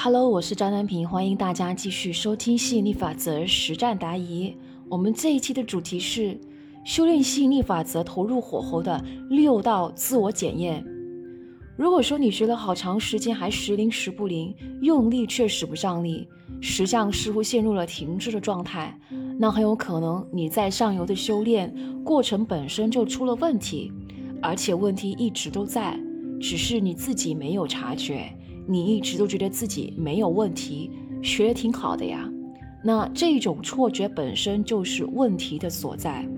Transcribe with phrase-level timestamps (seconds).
[0.00, 4.54] Hello，我是张丹平，欢迎大家继续收听吸引力法则实战答疑。
[4.88, 6.38] 我们这一期的主题是
[6.84, 10.86] 修炼吸引力法则投入火候的六道自我检验。
[11.76, 16.28] 如果说你学了好长时间还时灵时不灵，用力却使不上力，
[16.60, 18.96] 实相似乎陷入了停滞的状态，
[19.36, 21.74] 那很有可能你在上游的修炼
[22.04, 23.90] 过程本身就出了问题，
[24.40, 25.98] 而且问题一直都在，
[26.40, 28.32] 只是你自己没有察觉。
[28.70, 30.90] 你一直都觉得自己没有问题，
[31.22, 32.30] 学的挺好的呀，
[32.84, 36.28] 那这种错觉本身就是问题的所在。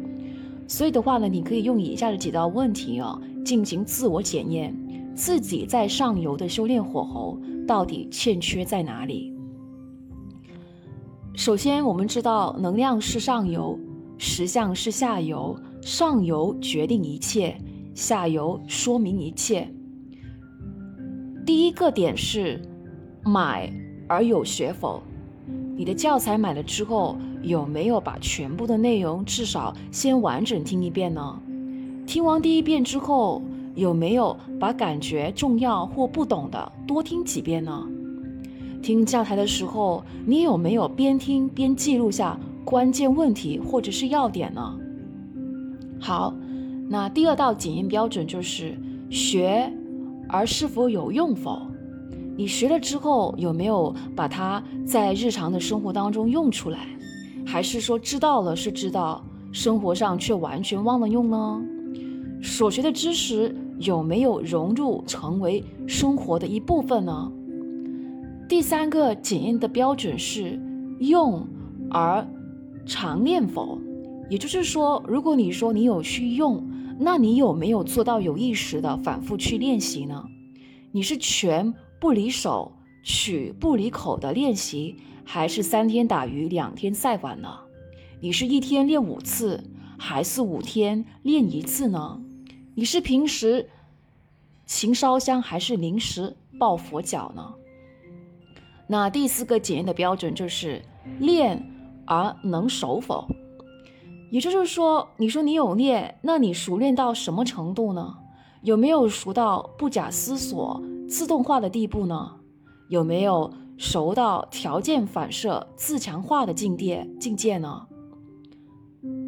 [0.69, 4.73] 所以的话呢，你可以用以下的几道问题哦进行自我检验，
[5.13, 9.35] 自己在上游的修炼火候到底欠缺在哪里。
[11.35, 13.77] 首先，我们知道能量是上游，
[14.19, 17.59] 实相是下游，上游决定一切，
[17.93, 19.69] 下游说明一切。
[21.47, 22.61] 第一个点是
[23.25, 23.73] 买
[24.07, 25.03] 而有学否？
[25.77, 31.41] 你的教材买了之后，有没有把全部的内容至少先完整听一遍呢？
[32.07, 33.43] 听完第一遍之后，
[33.75, 37.89] 有没有把感觉重要或不懂的多听几遍呢？
[38.83, 44.79] 听教材的时候，你有没有边听边记录下关键问题或者是要点呢？
[45.99, 46.35] 好，
[46.89, 48.77] 那第二道检验标准就是
[49.09, 49.73] 学。
[50.33, 51.61] 而是否有用否？
[52.37, 56.87] 你学了之后有没有把它在日常的生活当中用出来？
[57.45, 59.23] 还是说知道了是知道，
[59.53, 61.63] 生活上却完全忘了用呢？
[62.43, 67.31] 所学的知识有没有融入成为生活的一部分呢？
[68.49, 70.59] 第三个检验的标准是
[71.01, 71.47] 用
[71.91, 72.27] 而
[72.87, 73.79] 常练否？
[74.31, 76.63] 也就是说，如果你说你有去用。
[77.03, 80.29] 那你有没有做到有意识的反复去练习呢？
[80.93, 87.61] 你是拳不离手，曲不离口的练习，还是三天打鱼两天晒网呢？
[88.21, 89.65] 你是一天练五次，
[89.99, 92.21] 还是五天练一次呢？
[92.75, 93.71] 你是平时
[94.67, 97.55] 勤烧香，还是临时抱佛脚呢？
[98.87, 100.83] 那第四个检验的标准就是
[101.19, 101.67] 练
[102.05, 103.27] 而能守否？
[104.31, 108.17] 也就是说，你说你有练，那你熟练到什么程度呢？
[108.63, 112.37] 有没有熟到不假思索、自动化的地步呢？
[112.89, 117.87] 有没有熟到条件反射、自强化的境界境界呢？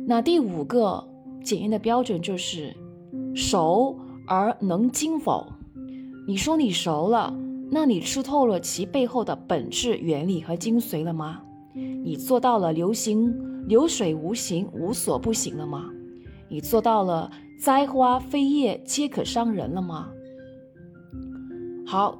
[0.07, 1.09] 那第五个
[1.43, 2.77] 检验的标准就是
[3.35, 5.47] 熟而能精否？
[6.29, 7.35] 你说你熟了，
[7.71, 11.41] 那你吃透了其背后的本质原理和精髓了吗？
[11.75, 13.35] 你做到了流行？
[13.67, 15.91] 流水无形，无所不行了吗？
[16.49, 20.09] 你做到了栽花飞叶皆可伤人了吗？
[21.87, 22.19] 好，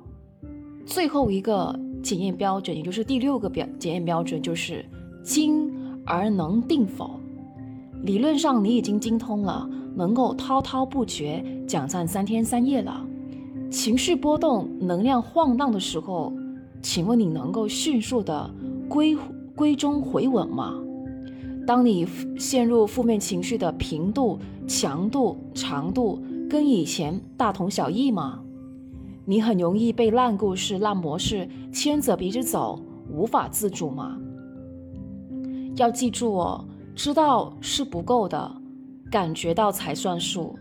[0.87, 4.85] 最后一个检验标准，也就是第六个标检验标准，就是
[5.23, 5.71] 精
[6.07, 7.19] 而能定否？
[8.03, 13.07] 理论上你已经精通了，能够滔滔不绝讲上三天三夜了。
[13.71, 16.33] 情绪波动、能量晃荡的时候，
[16.83, 18.51] 请问你能够迅速的
[18.89, 19.17] 归
[19.55, 20.79] 归中回稳吗？
[21.67, 22.07] 当你
[22.37, 28.41] 陷入负面情绪的频度、强度、长度跟以前大同小异吗？
[29.25, 34.19] 你很容易被烂故事、烂模式牵着鼻子走，无法自主吗？
[35.77, 36.65] 要记住哦，
[36.95, 38.51] 知道是不够的，
[39.11, 40.59] 感觉到才算数。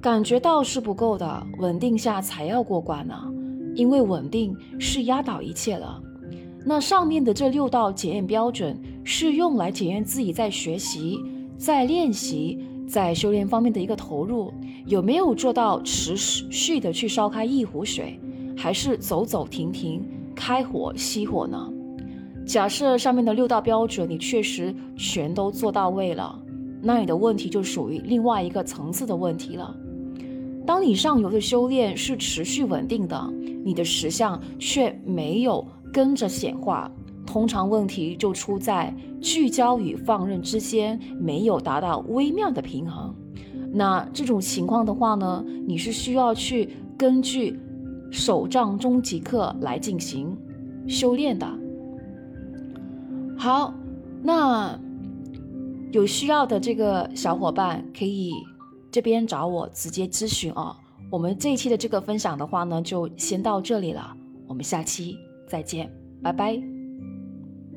[0.00, 3.14] 感觉到是不够的，稳定下才要过关呢，
[3.74, 6.00] 因为稳定是压倒一切了。
[6.66, 11.20] 那上面的这六道检验标准是用来检验自己在学习、
[11.58, 12.58] 在练习、
[12.88, 14.50] 在修炼方面的一个投入，
[14.86, 18.18] 有没有做到持续的去烧开一壶水，
[18.56, 20.02] 还是走走停停、
[20.34, 21.70] 开火熄火呢？
[22.46, 26.38] 假设上面的六道标准你确实全都做到位了，
[26.80, 29.74] 那你的问题就属于另外一个层次的问题了。
[30.66, 33.30] 当你上游的修炼是持续稳定的，
[33.62, 35.66] 你的实相却没有。
[35.94, 36.90] 跟着显化，
[37.24, 43.14] 通常问题就出在聚焦与放任之间没有达到微妙的平衡。
[43.72, 47.60] 那这种情况的话呢，你是需要去根据
[48.10, 50.36] 手账终极课来进行
[50.88, 51.48] 修炼的。
[53.38, 53.72] 好，
[54.20, 54.76] 那
[55.92, 58.32] 有需要的这个小伙伴可以
[58.90, 60.74] 这边找我直接咨询哦。
[61.08, 64.16] 我们这一期的这个分享的话呢，就先到这里了，
[64.48, 65.16] 我们下期。
[65.46, 65.90] 再见，
[66.22, 66.73] 拜拜。